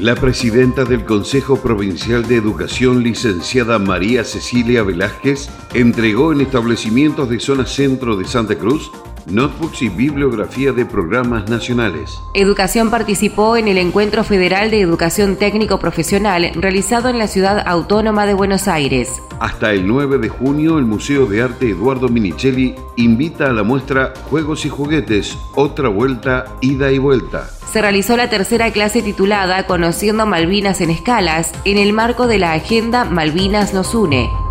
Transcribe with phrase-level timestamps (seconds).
[0.00, 7.38] La presidenta del Consejo Provincial de Educación, licenciada María Cecilia Velázquez, entregó en establecimientos de
[7.38, 8.90] zona centro de Santa Cruz
[9.26, 12.20] notebooks y bibliografía de programas nacionales.
[12.34, 18.26] Educación participó en el Encuentro Federal de Educación Técnico Profesional realizado en la Ciudad Autónoma
[18.26, 19.22] de Buenos Aires.
[19.38, 24.12] Hasta el 9 de junio, el Museo de Arte Eduardo Minichelli invita a la muestra
[24.28, 30.26] Juegos y Juguetes, otra vuelta, ida y vuelta se realizó la tercera clase titulada Conociendo
[30.26, 34.49] Malvinas en Escalas en el marco de la Agenda Malvinas nos une.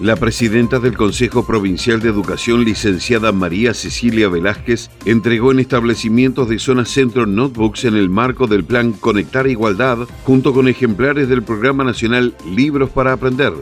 [0.00, 6.58] La presidenta del Consejo Provincial de Educación, licenciada María Cecilia Velázquez, entregó en establecimientos de
[6.58, 11.82] zona centro notebooks en el marco del plan Conectar Igualdad, junto con ejemplares del Programa
[11.82, 13.54] Nacional Libros para Aprender.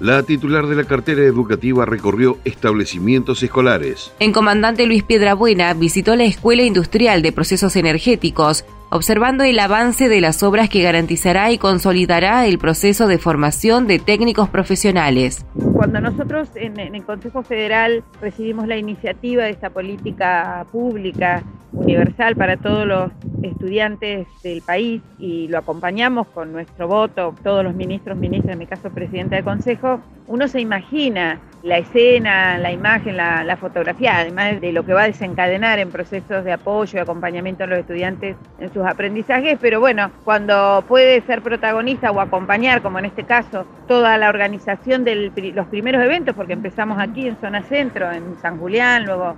[0.00, 4.12] La titular de la cartera educativa recorrió establecimientos escolares.
[4.18, 10.20] En Comandante Luis Piedrabuena visitó la Escuela Industrial de Procesos Energéticos, observando el avance de
[10.20, 15.44] las obras que garantizará y consolidará el proceso de formación de técnicos profesionales.
[15.74, 21.42] Cuando nosotros en, el Consejo Federal recibimos la iniciativa de esta política pública
[21.72, 27.74] universal para todos los estudiantes del país y lo acompañamos con nuestro voto, todos los
[27.74, 33.16] ministros, ministras, en mi caso presidenta del Consejo, uno se imagina la escena, la imagen,
[33.16, 37.64] la, fotografía, además de lo que va a desencadenar en procesos de apoyo y acompañamiento
[37.64, 43.00] a los estudiantes en sus aprendizajes, pero bueno, cuando puede ser protagonista o acompañar, como
[43.00, 47.62] en este caso, toda la organización de los primeros eventos, porque empezamos aquí en Zona
[47.64, 49.36] Centro, en San Julián, luego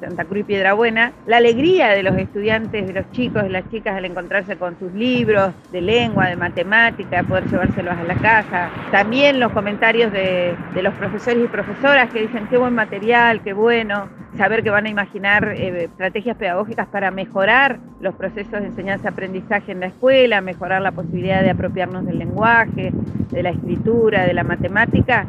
[0.00, 3.96] Santa Cruz y Piedrabuena, la alegría de los estudiantes, de los chicos, de las chicas
[3.96, 8.70] al encontrarse con sus libros de lengua, de matemática, poder llevárselos a la casa.
[8.90, 14.08] También los comentarios de, los profesores y profesoras que dicen qué buen material, qué bueno,
[14.36, 19.80] saber que van a imaginar eh, estrategias pedagógicas para mejorar los procesos de enseñanza-aprendizaje en
[19.80, 22.92] la escuela, mejorar la posibilidad de apropiarnos del lenguaje,
[23.30, 25.24] de la escritura, de la matemática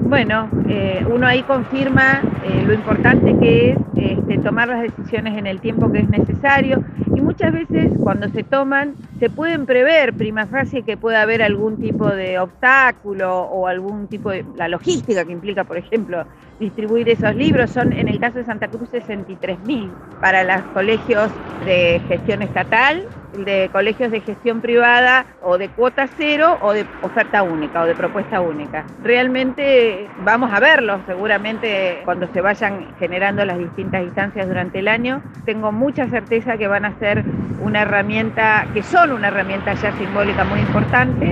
[0.00, 5.46] bueno, eh, uno ahí confirma eh, lo importante que es este, tomar las decisiones en
[5.46, 6.82] el tiempo que es necesario
[7.14, 11.76] y muchas veces cuando se toman se pueden prever prima facie que pueda haber algún
[11.76, 16.24] tipo de obstáculo o algún tipo de la logística que implica, por ejemplo,
[16.60, 17.70] distribuir esos libros.
[17.70, 21.30] Son en el caso de Santa Cruz 63.000 para los colegios
[21.64, 27.42] de gestión estatal de colegios de gestión privada o de cuota cero o de oferta
[27.42, 28.84] única o de propuesta única.
[29.02, 35.22] Realmente vamos a verlos seguramente cuando se vayan generando las distintas instancias durante el año.
[35.44, 37.24] Tengo mucha certeza que van a ser
[37.60, 41.26] una herramienta, que son una herramienta ya simbólica muy importante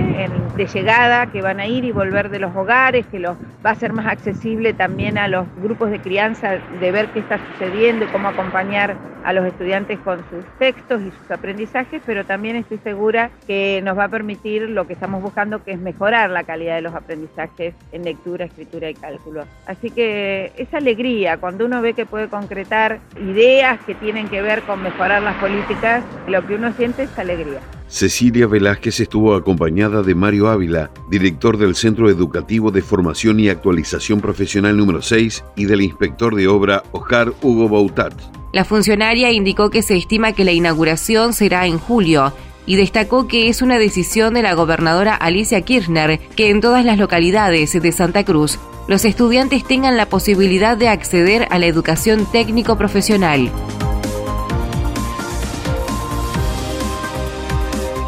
[0.57, 3.75] de llegada, que van a ir y volver de los hogares, que los, va a
[3.75, 8.07] ser más accesible también a los grupos de crianza de ver qué está sucediendo y
[8.07, 13.29] cómo acompañar a los estudiantes con sus textos y sus aprendizajes, pero también estoy segura
[13.45, 16.81] que nos va a permitir lo que estamos buscando, que es mejorar la calidad de
[16.81, 19.43] los aprendizajes en lectura, escritura y cálculo.
[19.65, 24.63] Así que esa alegría, cuando uno ve que puede concretar ideas que tienen que ver
[24.63, 27.59] con mejorar las políticas, lo que uno siente es alegría.
[27.87, 34.21] Cecilia Velázquez estuvo acompañada de Mario Ávila, director del Centro Educativo de Formación y Actualización
[34.21, 38.13] Profesional número 6 y del inspector de obra Oscar Hugo Bautat.
[38.53, 42.33] La funcionaria indicó que se estima que la inauguración será en julio
[42.67, 46.99] y destacó que es una decisión de la gobernadora Alicia Kirchner que en todas las
[46.99, 52.77] localidades de Santa Cruz los estudiantes tengan la posibilidad de acceder a la educación técnico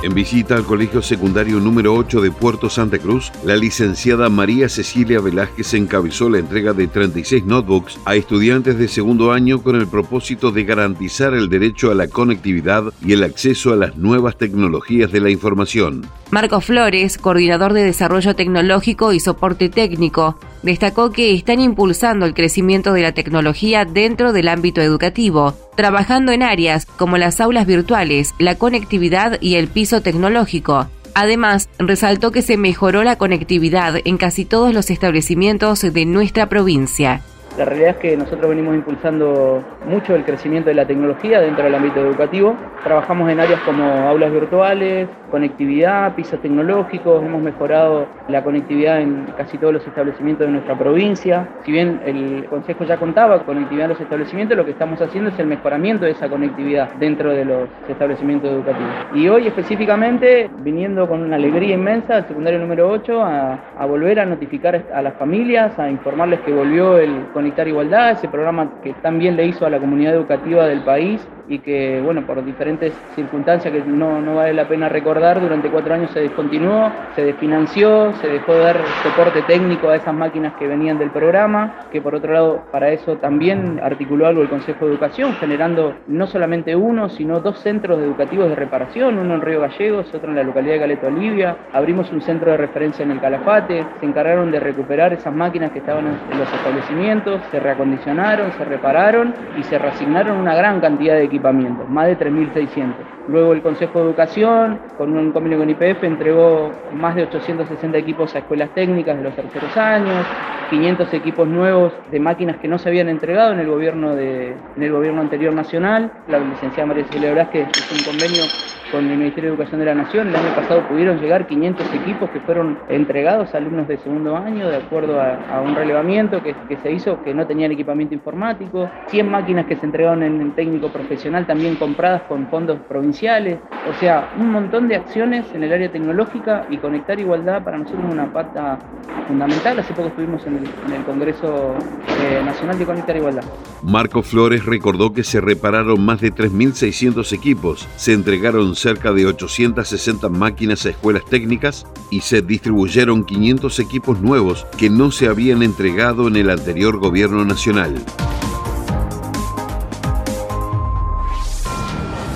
[0.09, 5.21] En visita al Colegio Secundario número 8 de Puerto Santa Cruz, la licenciada María Cecilia
[5.21, 10.51] Velázquez encabezó la entrega de 36 notebooks a estudiantes de segundo año con el propósito
[10.51, 15.21] de garantizar el derecho a la conectividad y el acceso a las nuevas tecnologías de
[15.21, 16.07] la información.
[16.31, 22.93] Marco Flores, coordinador de Desarrollo Tecnológico y Soporte Técnico, destacó que están impulsando el crecimiento
[22.93, 28.55] de la tecnología dentro del ámbito educativo, trabajando en áreas como las aulas virtuales, la
[28.55, 30.87] conectividad y el piso tecnológico.
[31.15, 37.21] Además, resaltó que se mejoró la conectividad en casi todos los establecimientos de nuestra provincia
[37.59, 41.75] La realidad es que nosotros venimos impulsando mucho el crecimiento de la tecnología dentro del
[41.75, 42.55] ámbito educativo.
[42.85, 49.57] Trabajamos en áreas como aulas virtuales, conectividad, pisos tecnológicos, hemos mejorado la conectividad en casi
[49.57, 51.49] todos los establecimientos de nuestra provincia.
[51.65, 55.29] Si bien el Consejo ya contaba con conectividad en los establecimientos, lo que estamos haciendo
[55.29, 58.93] es el mejoramiento de esa conectividad dentro de los establecimientos educativos.
[59.13, 64.21] Y hoy específicamente, viniendo con una alegría inmensa al secundario número 8 a, a volver
[64.21, 67.25] a notificar a las familias, a informarles que volvió el
[67.67, 71.99] Igualdad, ese programa que también le hizo a la comunidad educativa del país y que,
[72.01, 76.21] bueno, por diferentes circunstancias que no, no vale la pena recordar, durante cuatro años se
[76.21, 81.09] descontinuó, se desfinanció, se dejó de dar soporte técnico a esas máquinas que venían del
[81.09, 85.95] programa, que por otro lado, para eso también articuló algo el Consejo de Educación, generando
[86.07, 90.35] no solamente uno, sino dos centros educativos de reparación, uno en Río Gallegos, otro en
[90.35, 94.51] la localidad de Galeto Olivia, abrimos un centro de referencia en el Calafate, se encargaron
[94.51, 99.79] de recuperar esas máquinas que estaban en los establecimientos, se reacondicionaron, se repararon y se
[99.79, 102.93] reasignaron una gran cantidad de equipos más de 3.600.
[103.27, 108.35] Luego el Consejo de Educación, con un convenio con IPF, entregó más de 860 equipos
[108.35, 110.25] a escuelas técnicas de los terceros años,
[110.69, 114.91] 500 equipos nuevos de máquinas que no se habían entregado en el gobierno, de, en
[114.91, 116.11] gobierno anterior nacional.
[116.27, 118.43] La licenciada María Cecilia Velázquez hizo un convenio
[118.91, 120.29] con el Ministerio de Educación de la Nación.
[120.29, 124.69] El año pasado pudieron llegar 500 equipos que fueron entregados a alumnos de segundo año
[124.69, 128.89] de acuerdo a, un relevamiento que, se hizo que no tenían equipamiento informático.
[129.07, 133.59] 100 máquinas que se entregaron en el técnico profesional también compradas con fondos provinciales.
[133.87, 138.05] O sea, un montón de acciones en el área tecnológica y conectar igualdad para nosotros
[138.05, 138.79] es una pata
[139.27, 139.79] fundamental.
[139.79, 141.75] Hace poco estuvimos en el, Congreso
[142.21, 143.43] eh, Nacional de Conectar Igualdad.
[143.83, 150.29] Marco Flores recordó que se repararon más de 3.600 equipos, se entregaron cerca de 860
[150.29, 156.27] máquinas a escuelas técnicas y se distribuyeron 500 equipos nuevos que no se habían entregado
[156.27, 157.95] en el anterior gobierno nacional.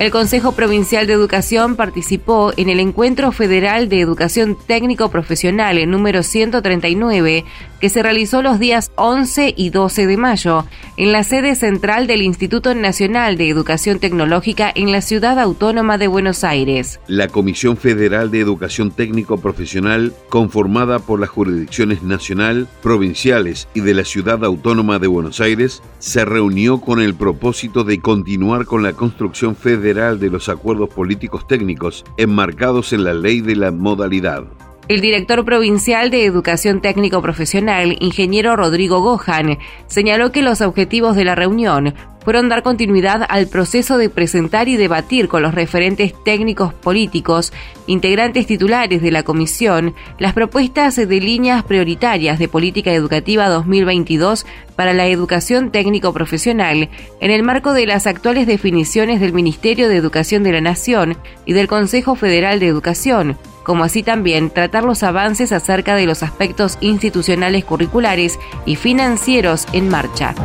[0.04, 6.24] El Consejo Provincial de Educación participó en el Encuentro Federal de Educación Técnico Profesional número
[6.24, 7.46] 139,
[7.80, 10.66] que se realizó los días 11 y 12 de mayo
[10.98, 16.08] en la sede central del Instituto Nacional de Educación Tecnológica en la Ciudad Autónoma de
[16.08, 17.00] Buenos Aires.
[17.08, 23.94] La Comisión Federal de Educación Técnico Profesional, conformada por las jurisdicciones nacional, provinciales y de
[23.94, 28.92] la Ciudad Autónoma de Buenos Aires, se reunió con el propósito de continuar con la
[28.92, 34.44] construcción federal de los acuerdos políticos técnicos enmarcados en la ley de la modalidad.
[34.88, 41.26] El director provincial de Educación Técnico Profesional, ingeniero Rodrigo Gohan, señaló que los objetivos de
[41.26, 41.94] la reunión
[42.24, 47.54] fueron dar continuidad al proceso de presentar y debatir con los referentes técnicos políticos,
[47.88, 54.94] integrantes titulares de la comisión, las propuestas de líneas prioritarias de política educativa 2022 para
[54.94, 56.90] la educación técnico profesional
[57.20, 61.54] en el marco de las actuales definiciones del Ministerio de Educación de la Nación y
[61.54, 66.78] del Consejo Federal de Educación, como así también tratar los avances acerca de los aspectos
[66.82, 70.36] institucionales curriculares y financieros en marcha.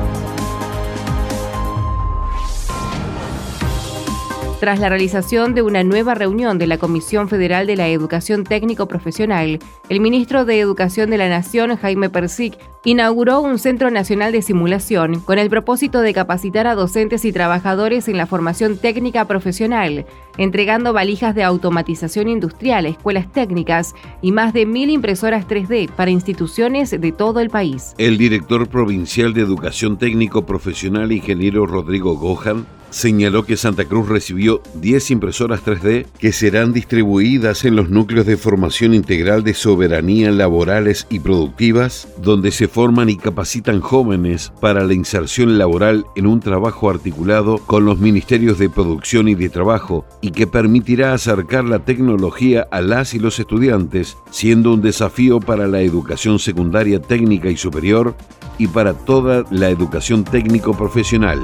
[4.60, 8.88] Tras la realización de una nueva reunión de la Comisión Federal de la Educación Técnico
[8.88, 14.42] Profesional, el ministro de Educación de la Nación, Jaime Persic, inauguró un Centro Nacional de
[14.42, 20.06] Simulación con el propósito de capacitar a docentes y trabajadores en la formación técnica profesional,
[20.38, 26.90] entregando valijas de automatización industrial escuelas técnicas y más de mil impresoras 3D para instituciones
[26.90, 27.94] de todo el país.
[27.98, 34.62] El director provincial de Educación Técnico Profesional, ingeniero Rodrigo Gohan, señaló que Santa Cruz recibió
[34.74, 41.06] 10 impresoras 3D que serán distribuidas en los núcleos de formación integral de soberanía laborales
[41.10, 46.90] y productivas, donde se forman y capacitan jóvenes para la inserción laboral en un trabajo
[46.90, 52.80] articulado con los ministerios de producción y de trabajo que permitirá acercar la tecnología a
[52.80, 58.14] las y los estudiantes, siendo un desafío para la educación secundaria técnica y superior
[58.58, 61.40] y para toda la educación técnico profesional.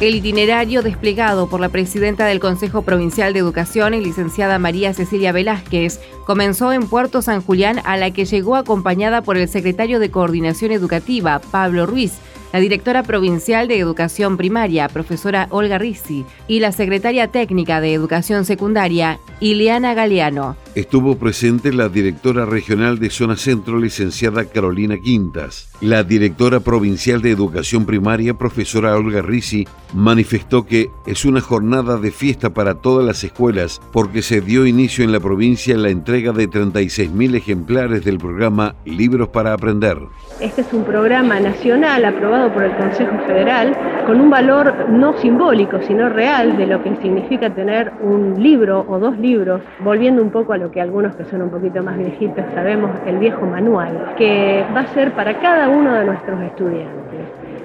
[0.00, 6.00] El itinerario desplegado por la presidenta del Consejo Provincial de Educación, licenciada María Cecilia Velázquez,
[6.24, 10.72] comenzó en Puerto San Julián, a la que llegó acompañada por el secretario de Coordinación
[10.72, 12.14] Educativa, Pablo Ruiz,
[12.52, 18.44] la directora provincial de Educación Primaria, profesora Olga Rizzi, y la secretaria técnica de Educación
[18.44, 20.56] Secundaria, Ileana Galeano.
[20.74, 25.68] Estuvo presente la directora regional de Zona Centro, licenciada Carolina Quintas.
[25.80, 32.10] La directora provincial de Educación Primaria, profesora Olga Rizzi, manifestó que es una jornada de
[32.10, 36.48] fiesta para todas las escuelas porque se dio inicio en la provincia la entrega de
[36.48, 39.98] 36.000 ejemplares del programa Libros para Aprender.
[40.40, 45.80] Este es un programa nacional aprobado por el Consejo Federal con un valor no simbólico,
[45.82, 50.52] sino real de lo que significa tener un libro o dos libros, volviendo un poco
[50.54, 54.64] a lo que algunos que son un poquito más viejitos sabemos, el viejo manual, que
[54.74, 57.00] va a ser para cada uno de nuestros estudiantes.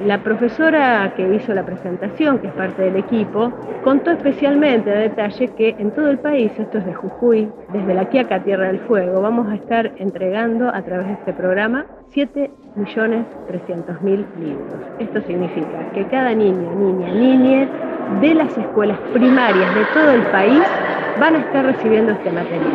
[0.03, 5.47] La profesora que hizo la presentación, que es parte del equipo, contó especialmente a detalle
[5.49, 9.21] que en todo el país, esto es de Jujuy, desde la Quiaca Tierra del Fuego,
[9.21, 14.73] vamos a estar entregando a través de este programa 7.300.000 libros.
[14.99, 17.69] Esto significa que cada niño, niña, niña
[18.19, 20.61] de las escuelas primarias de todo el país
[21.19, 22.73] van a estar recibiendo este material,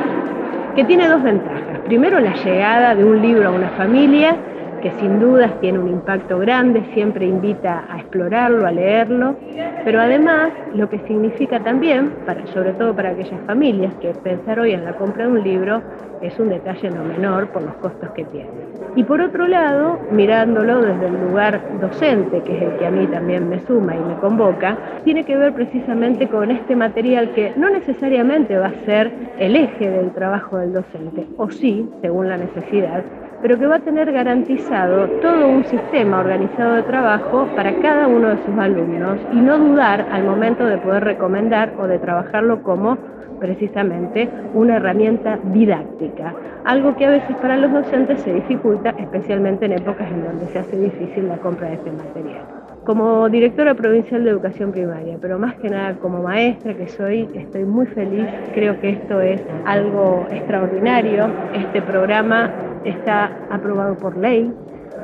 [0.74, 1.80] que tiene dos ventajas.
[1.84, 4.38] Primero, la llegada de un libro a una familia
[4.80, 9.36] que sin dudas tiene un impacto grande, siempre invita a explorarlo, a leerlo,
[9.84, 14.72] pero además lo que significa también, para, sobre todo para aquellas familias que pensar hoy
[14.72, 15.82] en la compra de un libro
[16.22, 18.50] es un detalle no menor por los costos que tiene.
[18.96, 23.06] Y por otro lado, mirándolo desde el lugar docente, que es el que a mí
[23.06, 27.70] también me suma y me convoca, tiene que ver precisamente con este material que no
[27.70, 33.04] necesariamente va a ser el eje del trabajo del docente, o sí, según la necesidad,
[33.42, 38.28] pero que va a tener garantizado todo un sistema organizado de trabajo para cada uno
[38.28, 42.98] de sus alumnos y no dudar al momento de poder recomendar o de trabajarlo como
[43.40, 49.72] precisamente una herramienta didáctica, algo que a veces para los docentes se dificulta, especialmente en
[49.72, 52.44] épocas en donde se hace difícil la compra de este material.
[52.84, 57.64] Como directora provincial de educación primaria, pero más que nada como maestra que soy, estoy
[57.64, 62.50] muy feliz, creo que esto es algo extraordinario, este programa
[62.82, 64.54] está aprobado por ley,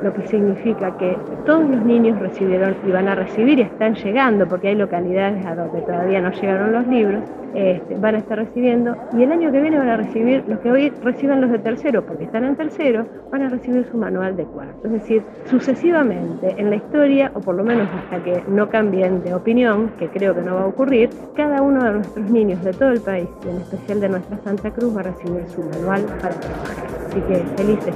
[0.03, 4.47] lo que significa que todos los niños recibieron y van a recibir y están llegando,
[4.47, 7.23] porque hay localidades a donde todavía no llegaron los libros,
[7.53, 10.71] este, van a estar recibiendo y el año que viene van a recibir, los que
[10.71, 14.43] hoy reciben los de tercero, porque están en tercero, van a recibir su manual de
[14.45, 14.87] cuarto.
[14.87, 19.33] Es decir, sucesivamente en la historia, o por lo menos hasta que no cambien de
[19.33, 22.89] opinión, que creo que no va a ocurrir, cada uno de nuestros niños de todo
[22.89, 26.35] el país, y en especial de nuestra Santa Cruz, va a recibir su manual para
[26.35, 26.85] trabajar.
[27.07, 27.95] Así que felices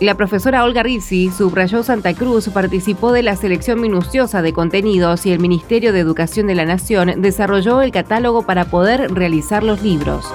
[0.00, 5.32] la profesora Olga Rizzi subrayó Santa Cruz participó de la selección minuciosa de contenidos y
[5.32, 10.26] el Ministerio de Educación de la Nación desarrolló el catálogo para poder realizar los libros.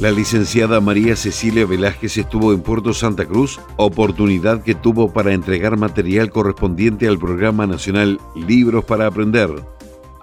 [0.00, 5.78] La licenciada María Cecilia Velázquez estuvo en Puerto Santa Cruz, oportunidad que tuvo para entregar
[5.78, 9.50] material correspondiente al programa nacional Libros para Aprender,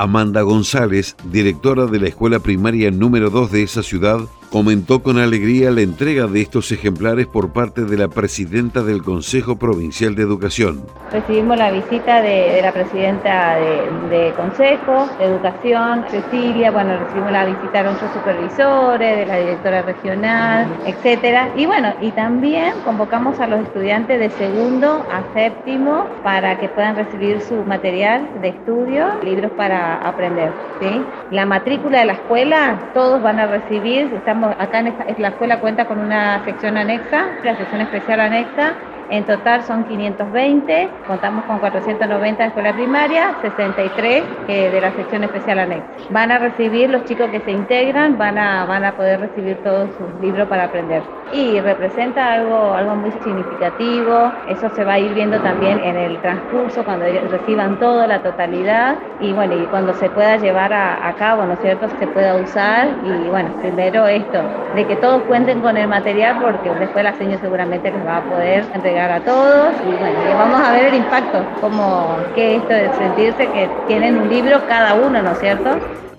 [0.02, 5.72] Amanda González, directora de la escuela primaria número 2 de esa ciudad, comentó con alegría
[5.72, 10.84] la entrega de estos ejemplares por parte de la presidenta del Consejo Provincial de Educación.
[11.10, 17.78] Recibimos la visita de, la presidenta de, Consejo de Educación, Cecilia, bueno, recibimos la visita
[17.78, 21.50] de nuestros supervisores, de la directora regional, etcétera.
[21.56, 26.98] Y bueno, y también convocamos a los estudiantes de segundo a séptimo para que puedan
[26.98, 30.52] recibir su material de estudio, libros para aprender.
[31.32, 35.60] La matrícula de la escuela, todos van a recibir, estamos acá en, esta, la escuela
[35.60, 38.78] cuenta con una sección anexa, la sección especial anexa,
[39.12, 45.60] en total son 520, contamos con 490 de escuela primaria, 63 de la sección especial
[45.60, 45.86] anexa.
[46.10, 49.90] Van a recibir los chicos que se integran, van a, van a poder recibir todos
[49.98, 51.04] sus libros para aprender.
[51.34, 56.18] Y representa algo, algo muy significativo, eso se va a ir viendo también en el
[56.22, 61.44] transcurso, cuando reciban todo, la totalidad, y bueno, y cuando se pueda llevar a, cabo,
[61.44, 64.42] ¿no es cierto?, se pueda usar, y bueno, primero esto,
[64.74, 68.22] de que todos cuenten con el material, porque después la señora seguramente les va a
[68.22, 72.94] poder entregar a todos y bueno, vamos a ver el impacto, como que esto de
[72.94, 75.70] sentirse que tienen un libro cada uno, ¿no es cierto?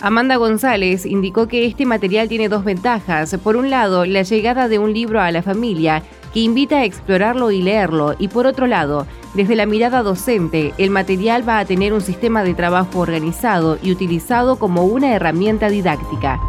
[0.01, 3.37] Amanda González indicó que este material tiene dos ventajas.
[3.45, 6.03] Por un lado, la llegada de un libro a la familia
[6.35, 10.91] que invita a explorarlo y leerlo, y por otro lado, desde la mirada docente, el
[10.91, 16.41] material va a tener un sistema de trabajo organizado y utilizado como una herramienta didáctica.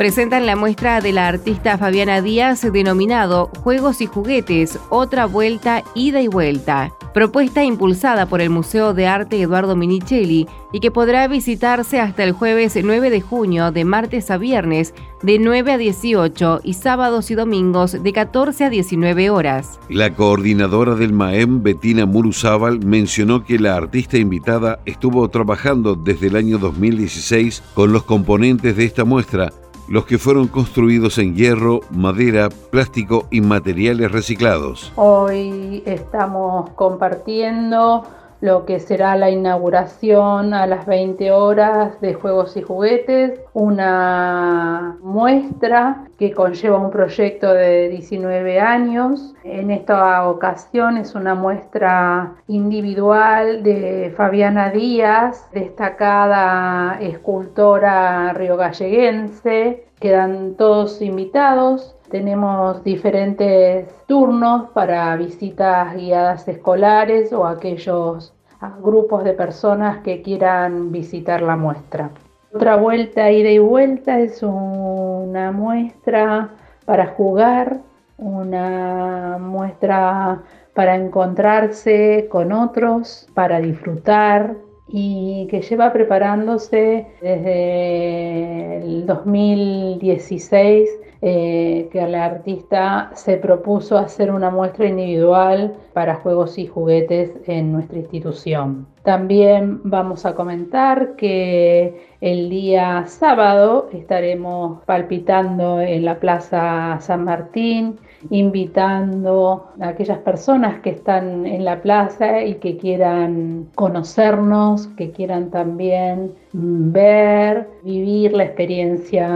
[0.00, 6.22] Presentan la muestra de la artista Fabiana Díaz denominado Juegos y Juguetes, otra vuelta, ida
[6.22, 6.94] y vuelta.
[7.12, 12.32] propuesta impulsada por el Museo de Arte Eduardo Minicelli y que podrá visitarse hasta el
[12.32, 17.34] jueves 9 de junio de martes a viernes de 9 a 18 y sábados y
[17.34, 19.80] domingos de 14 a 19 horas.
[19.90, 26.36] La coordinadora del MAEM, Betina Muruzábal, mencionó que la artista invitada estuvo trabajando desde el
[26.36, 29.52] año 2016 con los componentes de esta muestra
[29.90, 34.92] los que fueron construidos en hierro, madera, plástico y materiales reciclados.
[34.94, 38.04] Hoy estamos compartiendo
[38.40, 46.04] lo que será la inauguración a las 20 horas de Juegos y Juguetes, una muestra
[46.18, 49.34] que conlleva un proyecto de 19 años.
[49.44, 59.86] En esta ocasión es una muestra individual de Fabiana Díaz, destacada escultora riogalleguense.
[59.98, 61.96] Quedan todos invitados.
[62.10, 68.34] Tenemos diferentes turnos para visitas guiadas escolares o aquellos
[68.82, 72.10] grupos de personas que quieran visitar la muestra.
[72.52, 76.50] Otra vuelta, ida y vuelta, es una muestra
[76.84, 77.78] para jugar,
[78.18, 80.42] una muestra
[80.74, 84.56] para encontrarse con otros, para disfrutar
[84.88, 90.90] y que lleva preparándose desde el 2016
[91.22, 97.72] eh, que la artista se propuso hacer una muestra individual para juegos y juguetes en
[97.72, 98.86] nuestra institución.
[99.02, 107.98] También vamos a comentar que el día sábado estaremos palpitando en la Plaza San Martín,
[108.30, 115.50] invitando a aquellas personas que están en la plaza y que quieran conocernos, que quieran
[115.50, 119.28] también ver, vivir la experiencia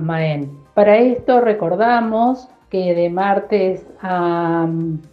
[0.00, 0.61] Maen.
[0.74, 4.66] Para esto recordamos que de martes a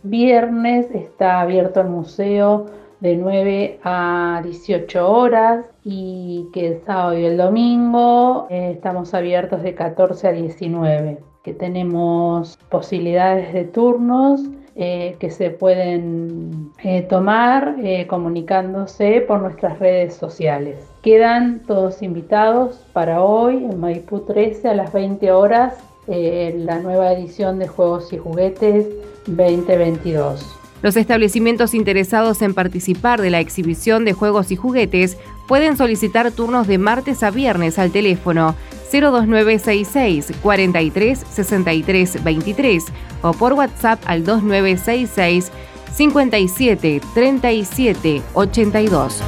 [0.04, 2.68] viernes está abierto el museo
[3.02, 9.62] de 9 a 18 horas y que el sábado y el domingo eh, estamos abiertos
[9.62, 14.42] de 14 a 19, que tenemos posibilidades de turnos
[14.78, 17.76] eh, que se pueden eh, tomar
[18.08, 20.89] comunicándose por nuestras redes sociales.
[21.02, 25.76] Quedan todos invitados para hoy en Maipú 13 a las 20 horas
[26.08, 28.86] eh, la nueva edición de Juegos y Juguetes
[29.28, 30.46] 2022.
[30.82, 36.68] Los establecimientos interesados en participar de la exhibición de juegos y juguetes pueden solicitar turnos
[36.68, 38.56] de martes a viernes al teléfono
[38.92, 42.86] 02966 43 63 23
[43.22, 45.52] o por WhatsApp al 2966
[45.94, 49.24] 57 37 82.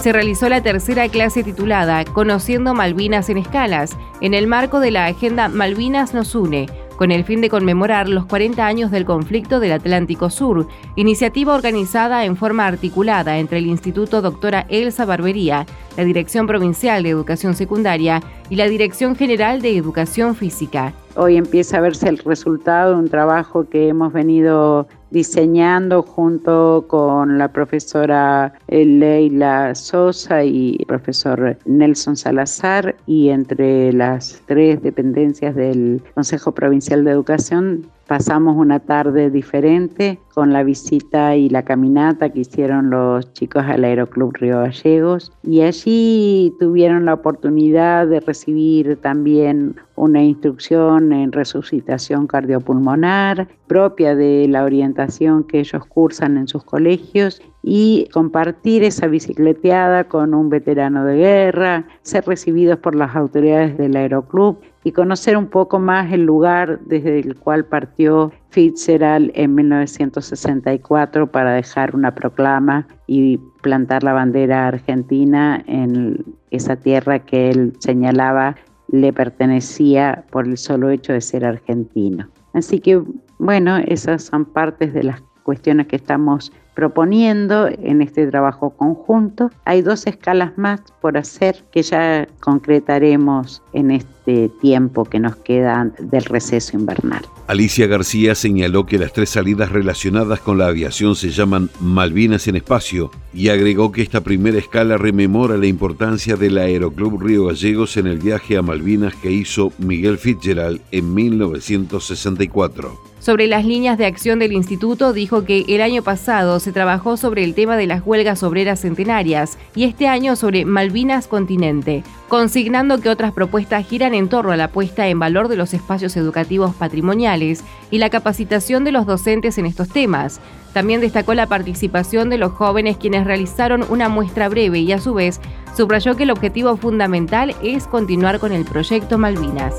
[0.00, 5.04] Se realizó la tercera clase titulada Conociendo Malvinas en Escalas, en el marco de la
[5.04, 9.72] Agenda Malvinas nos une, con el fin de conmemorar los 40 años del conflicto del
[9.72, 15.66] Atlántico Sur, iniciativa organizada en forma articulada entre el Instituto Doctora Elsa Barbería,
[15.98, 20.94] la Dirección Provincial de Educación Secundaria y la Dirección General de Educación Física.
[21.16, 27.36] Hoy empieza a verse el resultado de un trabajo que hemos venido diseñando junto con
[27.36, 35.56] la profesora eh, Leila Sosa y el profesor Nelson Salazar y entre las tres dependencias
[35.56, 42.30] del Consejo Provincial de Educación pasamos una tarde diferente con la visita y la caminata
[42.30, 45.30] que hicieron los chicos al Aeroclub Río Gallegos.
[45.44, 54.46] Y allí tuvieron la oportunidad de recibir también una instrucción en resucitación cardiopulmonar propia de
[54.48, 61.04] la orientación que ellos cursan en sus colegios y compartir esa bicicleteada con un veterano
[61.04, 66.22] de guerra, ser recibidos por las autoridades del aeroclub y conocer un poco más el
[66.22, 74.14] lugar desde el cual partió Fitzgerald en 1964 para dejar una proclama y plantar la
[74.14, 78.56] bandera argentina en esa tierra que él señalaba
[78.92, 82.28] le pertenecía por el solo hecho de ser argentino.
[82.52, 83.02] Así que,
[83.38, 89.50] bueno, esas son partes de las cuestiones que estamos proponiendo en este trabajo conjunto.
[89.66, 95.90] Hay dos escalas más por hacer que ya concretaremos en este tiempo que nos queda
[95.98, 97.20] del receso invernal.
[97.48, 102.56] Alicia García señaló que las tres salidas relacionadas con la aviación se llaman Malvinas en
[102.56, 108.06] Espacio y agregó que esta primera escala rememora la importancia del Aeroclub Río Gallegos en
[108.06, 113.09] el viaje a Malvinas que hizo Miguel Fitzgerald en 1964.
[113.20, 117.44] Sobre las líneas de acción del instituto dijo que el año pasado se trabajó sobre
[117.44, 123.10] el tema de las huelgas obreras centenarias y este año sobre Malvinas Continente, consignando que
[123.10, 127.62] otras propuestas giran en torno a la puesta en valor de los espacios educativos patrimoniales
[127.90, 130.40] y la capacitación de los docentes en estos temas.
[130.72, 135.12] También destacó la participación de los jóvenes quienes realizaron una muestra breve y a su
[135.12, 135.42] vez
[135.76, 139.74] subrayó que el objetivo fundamental es continuar con el proyecto Malvinas.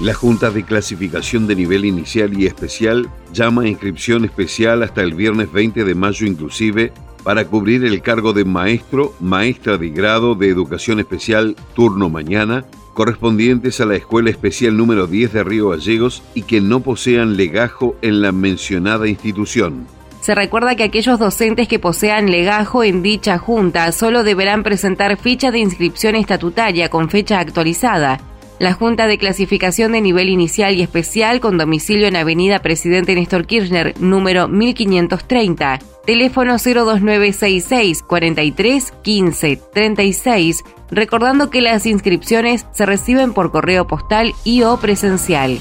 [0.00, 5.12] La Junta de Clasificación de Nivel Inicial y Especial llama a inscripción especial hasta el
[5.12, 6.90] viernes 20 de mayo inclusive
[7.22, 13.78] para cubrir el cargo de maestro, maestra de grado de Educación Especial turno mañana, correspondientes
[13.82, 18.22] a la Escuela Especial número 10 de Río Gallegos y que no posean legajo en
[18.22, 19.86] la mencionada institución.
[20.22, 25.50] Se recuerda que aquellos docentes que posean legajo en dicha junta solo deberán presentar ficha
[25.50, 28.18] de inscripción estatutaria con fecha actualizada
[28.60, 33.46] la Junta de Clasificación de Nivel Inicial y Especial con domicilio en Avenida Presidente Néstor
[33.46, 43.50] Kirchner, número 1530, teléfono 02966 43 15 36, recordando que las inscripciones se reciben por
[43.50, 45.58] correo postal y o presencial.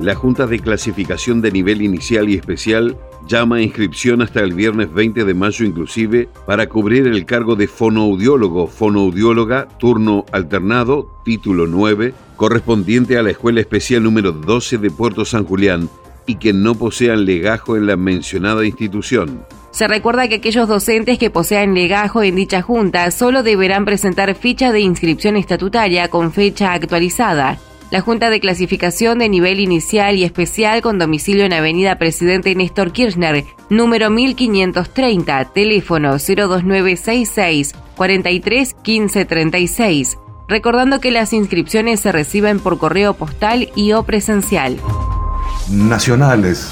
[0.00, 2.96] La Junta de Clasificación de Nivel Inicial y Especial
[3.30, 7.68] llama a inscripción hasta el viernes 20 de mayo inclusive para cubrir el cargo de
[7.68, 15.24] fonoaudiólogo, fonoaudióloga, turno alternado, título 9, correspondiente a la Escuela Especial número 12 de Puerto
[15.24, 15.88] San Julián
[16.26, 19.46] y que no posean legajo en la mencionada institución.
[19.70, 24.72] Se recuerda que aquellos docentes que posean legajo en dicha junta solo deberán presentar ficha
[24.72, 30.80] de inscripción estatutaria con fecha actualizada la Junta de Clasificación de Nivel Inicial y Especial
[30.80, 40.18] con domicilio en Avenida Presidente Néstor Kirchner, número 1530, teléfono 02966 43 15 36.
[40.48, 44.76] Recordando que las inscripciones se reciben por correo postal y o presencial.
[45.70, 46.70] Nacionales.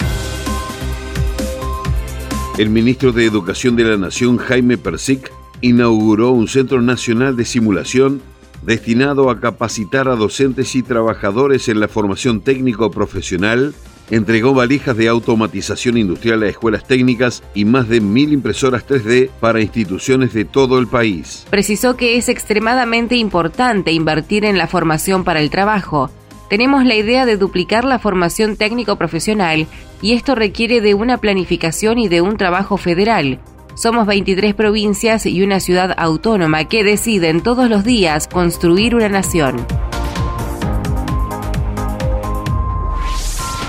[2.58, 8.20] El ministro de Educación de la Nación, Jaime Persic, inauguró un Centro Nacional de Simulación
[8.62, 13.74] destinado a capacitar a docentes y trabajadores en la formación técnico-profesional,
[14.10, 19.60] entregó valijas de automatización industrial a escuelas técnicas y más de mil impresoras 3D para
[19.60, 21.46] instituciones de todo el país.
[21.50, 26.10] Precisó que es extremadamente importante invertir en la formación para el trabajo.
[26.48, 29.66] Tenemos la idea de duplicar la formación técnico-profesional
[30.00, 33.38] y esto requiere de una planificación y de un trabajo federal.
[33.78, 39.54] Somos 23 provincias y una ciudad autónoma que deciden todos los días construir una nación.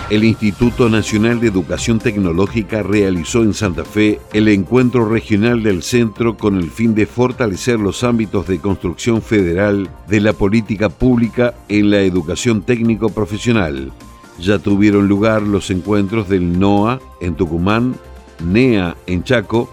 [0.09, 6.37] El Instituto Nacional de Educación Tecnológica realizó en Santa Fe el encuentro regional del centro
[6.37, 11.91] con el fin de fortalecer los ámbitos de construcción federal de la política pública en
[11.91, 13.91] la educación técnico-profesional.
[14.39, 17.93] Ya tuvieron lugar los encuentros del NOA en Tucumán,
[18.43, 19.69] NEA en Chaco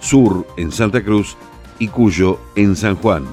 [0.00, 1.36] Sur en Santa Cruz
[1.78, 3.24] y Cuyo en San Juan.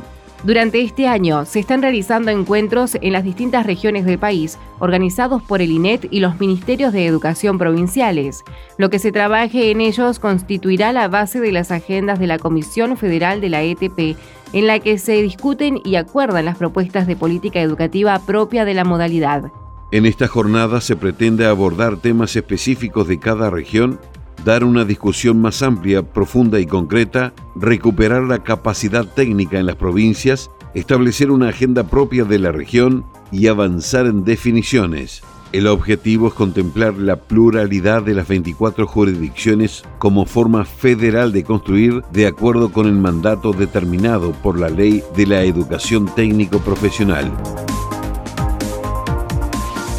[0.46, 5.60] Durante este año se están realizando encuentros en las distintas regiones del país, organizados por
[5.60, 8.44] el INET y los ministerios de educación provinciales.
[8.78, 12.96] Lo que se trabaje en ellos constituirá la base de las agendas de la Comisión
[12.96, 14.18] Federal de la ETP,
[14.54, 18.84] en la que se discuten y acuerdan las propuestas de política educativa propia de la
[18.84, 19.52] modalidad.
[19.90, 24.00] En esta jornada se pretende abordar temas específicos de cada región
[24.44, 30.52] dar una discusión más amplia, profunda y concreta, recuperar la capacidad técnica en las provincias,
[30.74, 35.22] establecer una agenda propia de la región y avanzar en definiciones.
[35.52, 42.02] El objetivo es contemplar la pluralidad de las 24 jurisdicciones como forma federal de construir
[42.12, 47.32] de acuerdo con el mandato determinado por la ley de la educación técnico profesional.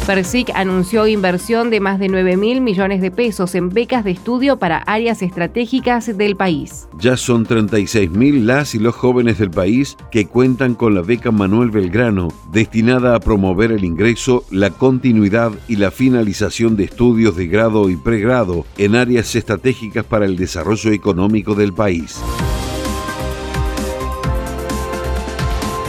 [0.07, 4.57] Persic anunció inversión de más de 9 mil millones de pesos en becas de estudio
[4.57, 6.87] para áreas estratégicas del país.
[6.97, 11.31] Ya son 36 mil las y los jóvenes del país que cuentan con la beca
[11.31, 17.47] Manuel Belgrano, destinada a promover el ingreso, la continuidad y la finalización de estudios de
[17.47, 22.21] grado y pregrado en áreas estratégicas para el desarrollo económico del país.